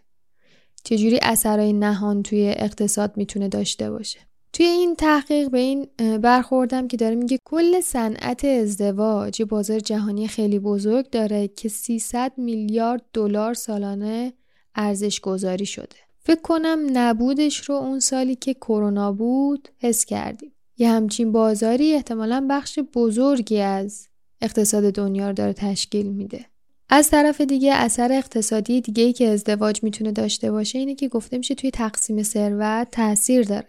چجوری 0.83 1.19
اثرهای 1.21 1.73
نهان 1.73 2.23
توی 2.23 2.53
اقتصاد 2.57 3.17
می‌تونه 3.17 3.47
داشته 3.47 3.91
باشه؟ 3.91 4.19
توی 4.53 4.65
این 4.65 4.95
تحقیق 4.95 5.49
به 5.49 5.59
این 5.59 5.87
برخوردم 6.21 6.87
که 6.87 6.97
داره 6.97 7.15
میگه 7.15 7.39
کل 7.45 7.81
صنعت 7.81 8.45
ازدواج 8.45 9.39
یه 9.39 9.45
بازار 9.45 9.79
جهانی 9.79 10.27
خیلی 10.27 10.59
بزرگ 10.59 11.09
داره 11.09 11.47
که 11.47 11.69
300 11.69 12.31
میلیارد 12.37 13.01
دلار 13.13 13.53
سالانه 13.53 14.33
ارزش 14.75 15.19
گذاری 15.19 15.65
شده. 15.65 15.95
فکر 16.19 16.41
کنم 16.41 16.79
نبودش 16.93 17.57
رو 17.57 17.75
اون 17.75 17.99
سالی 17.99 18.35
که 18.35 18.53
کرونا 18.53 19.11
بود 19.11 19.69
حس 19.77 20.05
کردیم. 20.05 20.51
یه 20.77 20.89
همچین 20.89 21.31
بازاری 21.31 21.93
احتمالا 21.93 22.47
بخش 22.49 22.79
بزرگی 22.93 23.59
از 23.59 24.07
اقتصاد 24.41 24.93
دنیا 24.93 25.27
رو 25.27 25.33
داره 25.33 25.53
تشکیل 25.53 26.07
میده. 26.07 26.45
از 26.89 27.09
طرف 27.09 27.41
دیگه 27.41 27.73
اثر 27.73 28.11
اقتصادی 28.11 28.81
دیگه 28.81 29.03
ای 29.03 29.13
که 29.13 29.29
ازدواج 29.29 29.83
می‌تونه 29.83 30.11
داشته 30.11 30.51
باشه 30.51 30.79
اینه 30.79 30.95
که 30.95 31.07
گفته 31.07 31.37
میشه 31.37 31.55
توی 31.55 31.71
تقسیم 31.71 32.23
ثروت 32.23 32.87
تاثیر 32.91 33.43
داره. 33.43 33.67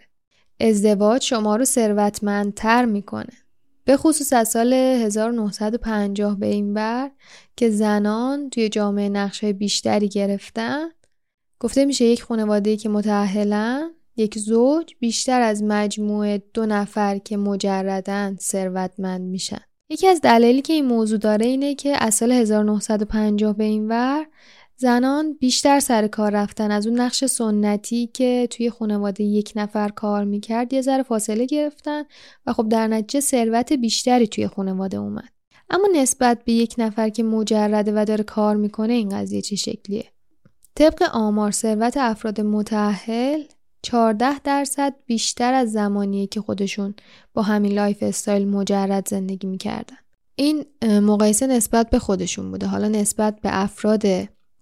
ازدواج 0.59 1.23
شما 1.23 1.55
رو 1.55 1.65
ثروتمندتر 1.65 2.85
می‌کنه. 2.85 3.33
به 3.85 3.97
خصوص 3.97 4.33
از 4.33 4.49
سال 4.49 4.73
1950 4.73 6.39
به 6.39 6.47
این 6.47 6.73
بر 6.73 7.11
که 7.55 7.69
زنان 7.69 8.49
توی 8.49 8.69
جامعه 8.69 9.09
نقشه 9.09 9.53
بیشتری 9.53 10.09
گرفتن 10.09 10.89
گفته 11.59 11.85
میشه 11.85 12.05
یک 12.05 12.23
خانواده 12.23 12.77
که 12.77 12.89
متعهلن 12.89 13.91
یک 14.17 14.39
زوج 14.39 14.93
بیشتر 14.99 15.41
از 15.41 15.63
مجموعه 15.63 16.43
دو 16.53 16.65
نفر 16.65 17.17
که 17.17 17.37
مجردن 17.37 18.35
ثروتمند 18.39 19.21
میشن. 19.21 19.70
یکی 19.91 20.07
از 20.07 20.21
دلایلی 20.21 20.61
که 20.61 20.73
این 20.73 20.85
موضوع 20.85 21.17
داره 21.17 21.45
اینه 21.45 21.75
که 21.75 22.03
از 22.03 22.15
سال 22.15 22.31
1950 22.31 23.53
به 23.53 23.63
این 23.63 23.87
ور 23.87 24.25
زنان 24.77 25.33
بیشتر 25.33 25.79
سر 25.79 26.07
کار 26.07 26.31
رفتن. 26.31 26.71
از 26.71 26.87
اون 26.87 26.99
نقش 26.99 27.25
سنتی 27.25 28.09
که 28.13 28.47
توی 28.51 28.69
خانواده 28.69 29.23
یک 29.23 29.53
نفر 29.55 29.89
کار 29.89 30.23
می‌کرد 30.23 30.73
یه 30.73 30.81
ذره 30.81 31.03
فاصله 31.03 31.45
گرفتن 31.45 32.03
و 32.45 32.53
خب 32.53 32.69
در 32.69 32.87
نتیجه 32.87 33.19
ثروت 33.19 33.73
بیشتری 33.73 34.27
توی 34.27 34.47
خانواده 34.47 34.97
اومد. 34.97 35.29
اما 35.69 35.87
نسبت 35.95 36.43
به 36.45 36.51
یک 36.51 36.75
نفر 36.77 37.09
که 37.09 37.23
مجرده 37.23 37.91
و 37.95 38.05
داره 38.05 38.23
کار 38.23 38.55
می‌کنه 38.55 38.93
این 38.93 39.09
قضیه 39.09 39.41
چه 39.41 39.55
شکلیه؟ 39.55 40.05
طبق 40.75 41.03
آمار 41.13 41.51
ثروت 41.51 41.97
افراد 41.97 42.41
متأهل 42.41 43.43
14 43.81 44.39
درصد 44.39 44.93
بیشتر 45.05 45.53
از 45.53 45.71
زمانیه 45.71 46.27
که 46.27 46.41
خودشون 46.41 46.93
با 47.33 47.41
همین 47.41 47.71
lifestyle 47.71 48.47
مجرد 48.47 49.07
زندگی 49.07 49.47
می‌کردن. 49.47 49.97
این 50.35 50.65
مقایسه 50.83 51.47
نسبت 51.47 51.89
به 51.89 51.99
خودشون 51.99 52.51
بوده. 52.51 52.67
حالا 52.67 52.87
نسبت 52.87 53.41
به 53.41 53.49
افراد 53.51 54.03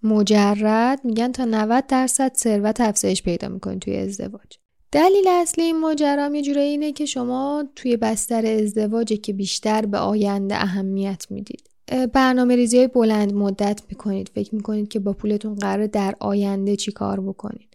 مجرد 0.04 1.06
میگن 1.06 1.32
تا 1.32 1.46
90 1.46 1.88
درصد 1.88 2.32
ثروت 2.38 2.82
افزایش 2.82 3.24
پیدا 3.24 3.48
می‌کنید 3.48 3.80
توی 3.80 3.98
ازدواج. 3.98 4.58
دلیل 4.92 5.28
اصلی 5.28 5.64
این 5.64 5.80
ماجرا 5.80 6.36
یه 6.36 6.42
جوره 6.42 6.62
اینه 6.62 6.92
که 6.92 7.06
شما 7.06 7.64
توی 7.76 7.98
بستر 7.98 8.46
ازدواجی 8.46 9.18
که 9.18 9.34
بیشتر 9.34 9.86
به 9.86 9.98
آینده 9.98 10.56
اهمیت 10.56 11.26
می‌دید. 11.30 11.70
برنامه 12.14 12.56
ریزی 12.56 12.78
های 12.78 12.88
بلند 12.88 13.34
مدت 13.34 13.82
می‌کنید. 13.90 14.32
فکر 14.36 14.56
می‌کنید 14.56 14.88
که 14.88 15.00
با 15.00 15.14
پولتون 15.14 15.56
قرار 15.56 15.88
در 15.88 16.16
آینده 16.20 16.76
چی 16.76 16.92
کار 16.92 17.22
بکنید. 17.22 17.69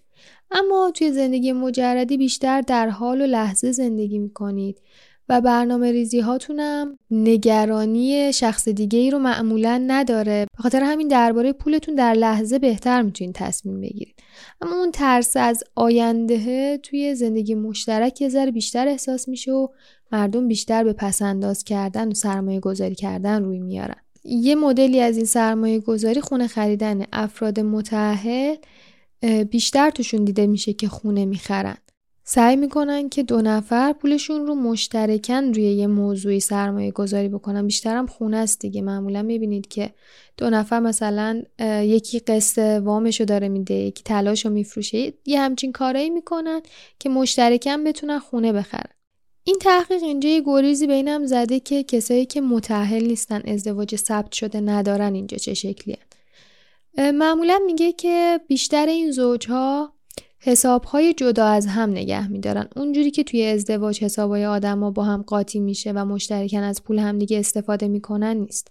اما 0.55 0.91
توی 0.95 1.13
زندگی 1.13 1.53
مجردی 1.53 2.17
بیشتر 2.17 2.61
در 2.61 2.89
حال 2.89 3.21
و 3.21 3.27
لحظه 3.27 3.73
زندگی 3.73 4.19
می‌کنید 4.19 4.81
و 5.29 5.41
برنامه 5.41 5.93
ریزی 5.93 6.21
هاتونم 6.21 6.99
نگرانی 7.11 8.33
شخص 8.33 8.69
دیگه 8.69 8.99
ای 8.99 9.11
رو 9.11 9.19
معمولا 9.19 9.85
نداره. 9.87 10.47
به 10.57 10.63
خاطر 10.63 10.83
همین 10.83 11.09
درباره 11.09 11.53
پولتون 11.53 11.95
در 11.95 12.15
لحظه 12.15 12.59
بهتر 12.59 13.03
می‌تونید 13.03 13.35
تصمیم 13.35 13.81
بگیرید. 13.81 14.15
اما 14.61 14.77
اون 14.77 14.91
ترس 14.91 15.37
از 15.37 15.65
آینده 15.75 16.79
توی 16.79 17.15
زندگی 17.15 17.55
مشترک 17.55 18.21
یه 18.21 18.29
ذره 18.29 18.51
بیشتر 18.51 18.89
احساس 18.89 19.29
میشه 19.29 19.53
و 19.53 19.69
مردم 20.13 20.49
بیشتر 20.49 20.85
به 20.85 20.93
پسنداز 20.93 21.65
کردن 21.65 22.09
و 22.09 22.15
سرمایه 22.15 22.61
گذاری 22.61 22.95
کردن 22.95 23.45
روی 23.45 23.61
میارن. 23.61 24.01
یه 24.25 24.55
مدلی 24.55 25.01
از 25.01 25.17
این 25.17 25.27
سرمایه 25.27 25.81
گذاری 25.81 26.21
خونه 26.21 26.47
خریدن 26.47 27.05
افراد 27.13 27.61
متعهل 27.61 28.55
بیشتر 29.51 29.91
توشون 29.91 30.25
دیده 30.25 30.47
میشه 30.47 30.73
که 30.73 30.89
خونه 30.89 31.25
می‌خرن. 31.25 31.77
سعی 32.27 32.57
می‌کنن 32.57 33.09
که 33.09 33.23
دو 33.23 33.43
نفر 33.43 33.93
پولشون 33.93 34.47
رو 34.47 34.55
مشترکن 34.55 35.45
روی 35.45 35.63
یه 35.63 35.87
موضوعی 35.87 36.41
سرمایه 36.41 36.91
گذاری 36.91 37.29
بکنن. 37.29 37.67
بیشترم 37.67 38.07
خونه 38.07 38.37
است 38.37 38.61
دیگه. 38.61 38.83
معمولا 38.83 39.23
می‌بینید 39.23 39.69
که 39.69 39.91
دو 40.37 40.51
نفر 40.51 40.81
مثلا 40.81 41.43
یکی 41.83 42.19
قسط 42.19 42.81
وامش 42.85 43.21
رو 43.21 43.27
داره 43.27 43.49
میده 43.49 43.75
یکی 43.75 44.03
تلاش 44.03 44.47
رو 44.47 44.53
میفروشه. 44.53 45.13
یه 45.27 45.41
همچین 45.41 45.73
کارایی 45.73 46.11
می‌کنن 46.11 46.61
که 46.99 47.09
مشترکن 47.09 47.85
بتونن 47.85 48.19
خونه 48.19 48.53
بخرن. 48.53 48.91
این 49.45 49.57
تحقیق 49.61 50.03
اینجا 50.03 50.29
یه 50.29 50.43
گریزی 50.47 50.87
بینم 50.87 51.27
زده 51.27 51.61
که 51.61 51.83
کسایی 51.83 52.27
که 52.27 52.41
متأهل 52.41 53.07
نیستن 53.07 53.43
ازدواج 53.47 53.97
ثبت 53.97 54.33
شده 54.33 54.61
ندارن 54.61 55.15
اینجا 55.15 55.37
چه 55.37 55.55
شکلیه. 55.55 55.99
معمولا 56.99 57.61
میگه 57.67 57.93
که 57.93 58.41
بیشتر 58.49 58.87
این 58.87 59.11
زوجها 59.11 59.95
حسابهای 60.39 61.15
جدا 61.15 61.47
از 61.47 61.67
هم 61.67 61.91
نگه 61.91 62.29
میدارن. 62.29 62.69
اونجوری 62.77 63.11
که 63.11 63.25
توی 63.25 63.47
ازدواج 63.47 64.05
حسابهای 64.05 64.47
آدما 64.47 64.91
با 64.91 65.05
هم 65.05 65.23
قاطی 65.23 65.61
میشه 65.61 65.93
و 65.93 66.05
مشترکن 66.05 66.63
از 66.63 66.85
پول 66.85 66.99
همدیگه 66.99 67.39
استفاده 67.39 67.89
می‌کنن 67.89 68.37
نیست. 68.37 68.71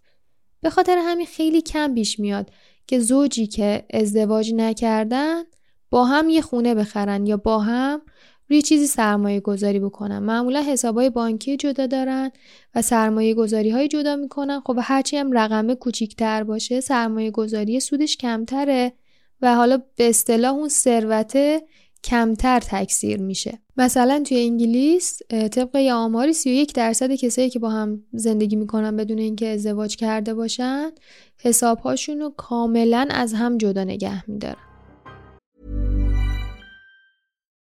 به 0.62 0.70
خاطر 0.70 0.98
همین 0.98 1.26
خیلی 1.26 1.62
کم 1.62 1.94
پیش 1.96 2.20
میاد 2.20 2.50
که 2.88 3.00
زوجی 3.00 3.48
که 3.48 3.86
ازدواج 3.94 4.54
نکردن 4.54 5.44
با 5.90 6.06
هم 6.06 6.30
یه 6.30 6.42
خونه 6.42 6.76
بخرن 6.76 7.26
یا 7.26 7.38
با 7.38 7.60
هم 7.60 8.02
روی 8.54 8.62
چیزی 8.62 8.88
سرمایه 8.88 9.40
گذاری 9.40 9.80
بکنن. 9.80 10.20
معمولا 10.20 10.62
حسابای 10.62 11.10
بانکی 11.10 11.58
جدا 11.58 11.88
دارن 11.88 12.32
و 12.76 12.82
سرمایه 12.82 13.34
گذاری 13.34 13.70
های 13.70 13.88
جدا 13.88 14.16
می‌کنن. 14.16 14.60
خب 14.66 14.80
هرچی 14.82 15.18
هم 15.18 15.32
رقم 15.32 15.74
کوچیکتر 15.74 16.44
باشه 16.44 16.82
سرمایه 16.82 17.32
گذاری 17.32 17.80
سودش 17.80 18.18
کمتره 18.18 18.94
و 19.42 19.56
حالا 19.56 19.82
به 19.96 20.10
اصطلاح 20.10 20.54
اون 20.54 20.70
ثروت 20.70 21.38
کمتر 22.04 22.60
تکثیر 22.60 23.22
میشه. 23.22 23.60
مثلا 23.78 24.24
توی 24.26 24.40
انگلیس 24.40 25.20
طبق 25.30 25.76
یه 25.76 25.94
آماری 25.94 26.34
31 26.34 26.74
درصد 26.74 27.12
کسایی 27.12 27.50
که 27.50 27.60
با 27.60 27.70
هم 27.70 28.04
زندگی 28.14 28.56
می‌کنن 28.56 28.96
بدون 28.96 29.18
اینکه 29.18 29.48
ازدواج 29.48 29.96
کرده 29.96 30.34
باشن 30.34 30.92
حسابهاشون 31.38 32.20
رو 32.20 32.30
کاملا 32.38 33.08
از 33.12 33.34
هم 33.34 33.58
جدا 33.58 33.84
نگه 33.84 34.30
میدارن. 34.30 34.73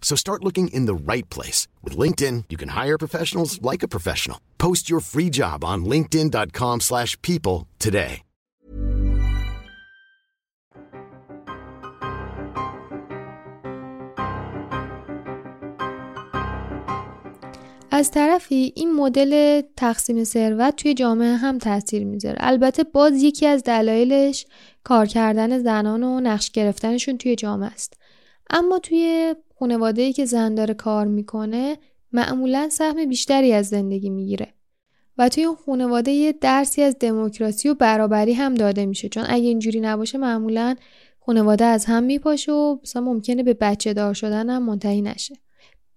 So 0.00 0.16
start 0.16 0.42
looking 0.42 0.68
in 0.68 0.86
the 0.86 1.12
right 1.12 1.28
place. 1.28 1.68
With 1.84 1.98
LinkedIn, 1.98 2.44
you 2.48 2.56
can 2.56 2.70
hire 2.70 2.96
professionals 2.96 3.60
like 3.60 3.82
a 3.82 3.92
professional. 3.96 4.40
Post 4.56 4.88
your 4.90 5.00
free 5.00 5.30
job 5.30 5.64
on 5.64 5.84
linkedin.com 5.84 6.80
slash 6.80 7.20
people 7.20 7.66
today. 7.78 8.22
از 17.90 18.10
طرفی 18.10 18.72
این 18.76 18.94
مدل 18.94 19.62
تقسیم 19.76 20.24
ثروت 20.24 20.76
توی 20.76 20.94
جامعه 20.94 21.36
هم 21.36 21.58
تاثیر 21.58 22.04
می‌ذاره 22.04 22.36
البته 22.40 22.84
باز 22.84 23.22
یکی 23.22 23.46
از 23.46 23.62
دلایلش 23.62 24.46
کار 24.84 25.06
کردن 25.06 25.58
زنان 25.58 26.02
و 26.02 26.20
نقش 26.20 26.50
گرفتنشون 26.50 27.18
توی 27.18 27.36
جامعه 27.36 27.70
است 27.70 27.94
اما 28.50 28.78
توی 28.78 29.34
خانواده 29.58 30.12
که 30.12 30.24
زن 30.24 30.54
داره 30.54 30.74
کار 30.74 31.06
می‌کنه 31.06 31.76
معمولا 32.12 32.68
سهم 32.68 33.04
بیشتری 33.04 33.52
از 33.52 33.68
زندگی 33.68 34.10
می‌گیره. 34.10 34.54
و 35.18 35.28
توی 35.28 35.44
اون 35.44 35.56
خانواده 35.56 36.10
یه 36.10 36.32
درسی 36.32 36.82
از 36.82 36.96
دموکراسی 37.00 37.68
و 37.68 37.74
برابری 37.74 38.32
هم 38.32 38.54
داده 38.54 38.86
میشه. 38.86 39.08
چون 39.08 39.24
اگه 39.28 39.46
اینجوری 39.46 39.80
نباشه 39.80 40.18
معمولا 40.18 40.76
خانواده 41.20 41.64
از 41.64 41.84
هم 41.84 42.02
میپاشه 42.02 42.52
و 42.52 42.78
مثلا 42.82 43.02
ممکنه 43.02 43.42
به 43.42 43.54
بچه 43.54 43.92
دار 43.92 44.14
شدن 44.14 44.50
هم 44.50 44.62
منتهی 44.62 45.02
نشه. 45.02 45.34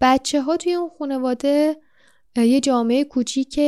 بچه 0.01 0.41
ها 0.41 0.57
توی 0.57 0.73
اون 0.73 0.89
خانواده 0.99 1.75
یه 2.37 2.59
جامعه 2.59 3.03
کوچیک 3.03 3.59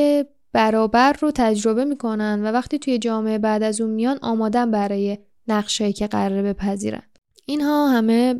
برابر 0.54 1.14
رو 1.14 1.32
تجربه 1.32 1.86
می‌کنن 1.86 2.42
و 2.44 2.52
وقتی 2.52 2.80
توی 2.80 2.98
جامعه 2.98 3.38
بعد 3.38 3.64
از 3.64 3.82
اون 3.82 3.90
میان 3.90 4.20
آمادن 4.22 4.72
برای 4.72 5.18
نقشهایی 5.48 5.94
که 5.94 6.08
قراره 6.08 6.42
بپذیرن. 6.42 7.04
اینها 7.46 7.88
همه 7.88 8.36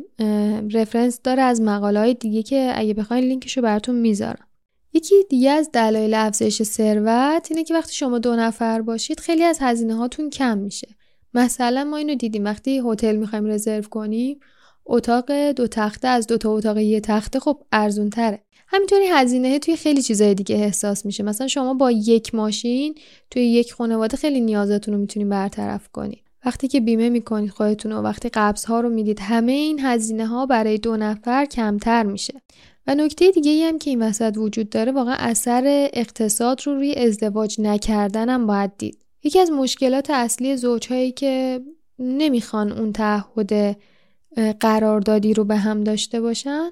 رفرنس 0.72 1.20
داره 1.24 1.42
از 1.42 1.60
مقاله 1.60 2.00
های 2.00 2.14
دیگه 2.14 2.42
که 2.42 2.72
اگه 2.74 2.94
بخواین 2.94 3.24
لینکشو 3.24 3.62
براتون 3.62 3.94
می‌ذارم. 3.94 4.46
یکی 4.92 5.14
دیگه 5.30 5.50
از 5.50 5.70
دلایل 5.72 6.14
افزایش 6.14 6.62
ثروت 6.62 7.46
اینه 7.50 7.64
که 7.64 7.74
وقتی 7.74 7.94
شما 7.94 8.18
دو 8.18 8.36
نفر 8.36 8.80
باشید 8.82 9.20
خیلی 9.20 9.42
از 9.42 9.58
هزینه 9.60 9.94
هاتون 9.94 10.30
کم 10.30 10.58
میشه. 10.58 10.88
مثلا 11.34 11.84
ما 11.84 11.96
اینو 11.96 12.14
دیدیم 12.14 12.44
وقتی 12.44 12.82
هتل 12.86 13.16
می‌خوایم 13.16 13.46
رزرو 13.46 13.82
کنیم 13.82 14.40
اتاق 14.86 15.32
دو 15.32 15.66
تخته 15.66 16.08
از 16.08 16.26
دو 16.26 16.38
تا 16.38 16.50
اتاق 16.50 16.78
یه 16.78 17.00
تخته 17.00 17.40
خب 17.40 17.62
ارزون 17.72 18.10
تره 18.10 18.40
همینطوری 18.66 19.06
هزینه 19.06 19.58
توی 19.58 19.76
خیلی 19.76 20.02
چیزای 20.02 20.34
دیگه 20.34 20.56
احساس 20.56 21.06
میشه. 21.06 21.22
مثلا 21.22 21.46
شما 21.46 21.74
با 21.74 21.90
یک 21.90 22.34
ماشین 22.34 22.94
توی 23.30 23.42
یک 23.42 23.72
خانواده 23.72 24.16
خیلی 24.16 24.40
نیازاتون 24.40 24.94
رو 24.94 25.00
می‌تونید 25.00 25.28
برطرف 25.28 25.88
کنید. 25.88 26.23
وقتی 26.44 26.68
که 26.68 26.80
بیمه 26.80 27.08
می‌کنید 27.08 27.50
خودتون 27.50 27.92
و 27.92 28.02
وقتی 28.02 28.28
قبض 28.28 28.64
ها 28.64 28.80
رو 28.80 28.88
می‌دید 28.88 29.20
همه 29.20 29.52
این 29.52 29.80
هزینه 29.80 30.26
ها 30.26 30.46
برای 30.46 30.78
دو 30.78 30.96
نفر 30.96 31.44
کمتر 31.44 32.02
میشه. 32.02 32.40
و 32.86 32.94
نکته 32.94 33.30
دیگه 33.30 33.50
ای 33.50 33.64
هم 33.64 33.78
که 33.78 33.90
این 33.90 34.02
وسط 34.02 34.36
وجود 34.36 34.70
داره 34.70 34.92
واقعا 34.92 35.14
اثر 35.14 35.88
اقتصاد 35.92 36.60
رو 36.66 36.74
روی 36.74 36.94
ازدواج 36.94 37.60
نکردن 37.60 38.28
هم 38.28 38.46
باید 38.46 38.76
دید. 38.78 39.04
یکی 39.24 39.38
از 39.38 39.50
مشکلات 39.50 40.10
اصلی 40.10 40.56
زوجهایی 40.56 41.12
که 41.12 41.60
نمی‌خوان 41.98 42.72
اون 42.72 42.92
تعهد 42.92 43.76
قراردادی 44.60 45.34
رو 45.34 45.44
به 45.44 45.56
هم 45.56 45.84
داشته 45.84 46.20
باشن 46.20 46.70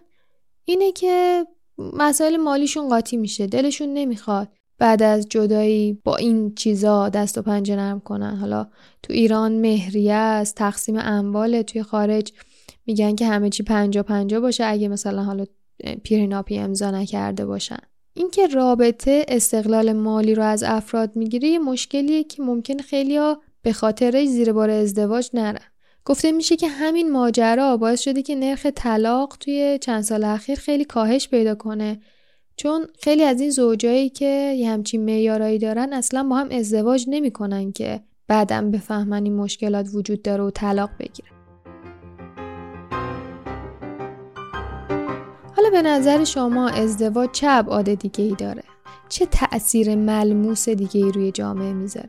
اینه 0.64 0.92
که 0.92 1.46
مسائل 1.78 2.36
مالیشون 2.36 2.88
قاطی 2.88 3.16
میشه 3.16 3.46
دلشون 3.46 3.94
نمی‌خواد. 3.94 4.48
بعد 4.82 5.02
از 5.02 5.28
جدایی 5.28 5.98
با 6.04 6.16
این 6.16 6.54
چیزا 6.54 7.08
دست 7.08 7.38
و 7.38 7.42
پنجه 7.42 7.76
نرم 7.76 8.00
کنن. 8.00 8.36
حالا 8.36 8.66
تو 9.02 9.12
ایران 9.12 9.52
مهریه 9.60 10.14
است 10.14 10.54
تقسیم 10.54 10.98
اموال 10.98 11.62
توی 11.62 11.82
خارج. 11.82 12.32
میگن 12.86 13.14
که 13.14 13.26
همه 13.26 13.50
چی 13.50 13.62
پنجا 13.62 14.02
پنجا 14.02 14.40
باشه 14.40 14.64
اگه 14.64 14.88
مثلا 14.88 15.22
حالا 15.22 15.44
پیرناپی 16.02 16.58
امضا 16.58 16.90
نکرده 16.90 17.46
باشن. 17.46 17.78
اینکه 18.14 18.46
رابطه 18.46 19.24
استقلال 19.28 19.92
مالی 19.92 20.34
رو 20.34 20.42
از 20.42 20.62
افراد 20.62 21.16
می‌گیره 21.16 21.48
یه 21.48 21.58
مشکلیه 21.58 22.24
که 22.24 22.42
ممکن 22.42 22.78
خیلی 22.78 23.18
به 23.62 23.72
خاطر 23.72 24.24
زیر 24.24 24.52
بار 24.52 24.70
ازدواج 24.70 25.30
نرن. 25.34 25.58
گفته 26.04 26.32
میشه 26.32 26.56
که 26.56 26.68
همین 26.68 27.12
ماجرا 27.12 27.76
باعث 27.76 28.00
شده 28.00 28.22
که 28.22 28.34
نرخ 28.34 28.66
طلاق 28.66 29.36
توی 29.40 29.78
چند 29.80 30.02
سال 30.02 30.24
اخیر 30.24 30.58
خیلی 30.58 30.84
کاهش 30.84 31.28
پیدا 31.28 31.54
کنه. 31.54 32.00
چون 32.56 32.86
خیلی 33.00 33.22
از 33.22 33.40
این 33.40 33.50
زوجایی 33.50 34.08
که 34.08 34.54
یه 34.58 34.70
همچین 34.70 35.04
معیارایی 35.04 35.58
دارن 35.58 35.92
اصلا 35.92 36.22
با 36.22 36.36
هم 36.36 36.48
ازدواج 36.50 37.04
نمی‌کنن 37.08 37.72
که 37.72 38.00
بعدم 38.28 38.70
بفهمن 38.70 39.24
این 39.24 39.36
مشکلات 39.36 39.88
وجود 39.94 40.22
داره 40.22 40.44
و 40.44 40.50
طلاق 40.50 40.90
بگیرن 40.98 41.30
حالا 45.56 45.70
به 45.70 45.82
نظر 45.82 46.24
شما 46.24 46.68
ازدواج 46.68 47.30
چه 47.30 47.46
ابعاد 47.50 47.94
دیگه 47.94 48.24
ای 48.24 48.34
داره؟ 48.38 48.62
چه 49.08 49.26
تأثیر 49.26 49.94
ملموس 49.94 50.68
دیگه 50.68 51.04
ای 51.04 51.12
روی 51.12 51.32
جامعه 51.32 51.72
می‌ذاره؟ 51.72 52.08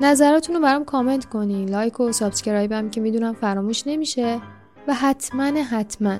نظراتون 0.00 0.56
رو 0.56 0.62
برام 0.62 0.84
کامنت 0.84 1.24
کنین 1.24 1.68
like 1.68 2.00
و 2.00 2.12
subscribe 2.12 2.72
هم 2.72 2.90
که 2.90 3.00
می‌دونم 3.00 3.32
فراموش 3.32 3.86
نمیشه 3.86 4.40
و 4.88 4.94
حتما 4.94 5.44
حتما 5.44 6.18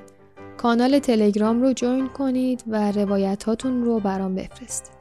کانال 0.62 0.98
تلگرام 0.98 1.62
رو 1.62 1.72
join 1.72 2.08
کنید 2.08 2.64
و 2.66 2.92
روایتاتون 2.92 3.84
رو 3.84 4.00
برام 4.00 4.34
بفرستید. 4.34 4.94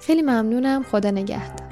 خیلی 0.00 0.22
ممنونم. 0.22 0.82
خدا 0.82 1.10
نگهدار. 1.10 1.71